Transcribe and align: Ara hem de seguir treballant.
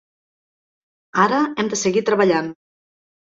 Ara 1.25 1.41
hem 1.63 1.69
de 1.73 1.81
seguir 1.81 2.03
treballant. 2.09 2.49